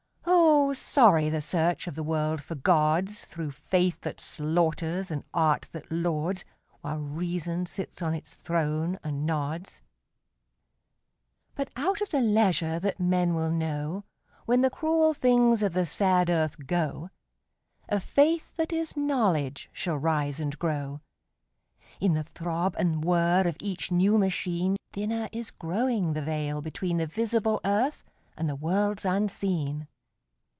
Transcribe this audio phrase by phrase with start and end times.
[0.33, 5.67] Oh, sorry the search of the world for gods, Through faith that slaughters and art
[5.73, 6.45] that lauds,
[6.79, 9.81] While reason sits on its throne and nods.
[11.55, 14.05] But out of the leisure that men will know,
[14.45, 17.09] When the cruel things of the sad earth go,
[17.89, 21.01] A Faith that is Knowledge shall rise and grow.
[21.99, 26.95] In the throb and whir of each new machine Thinner is growing the veil between
[26.95, 28.05] The visible earth
[28.37, 29.89] and the worlds unseen.